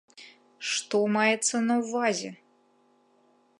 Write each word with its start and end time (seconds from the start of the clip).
Што 0.69 1.01
маецца 1.17 1.55
на 1.67 1.75
ўвазе? 1.83 2.29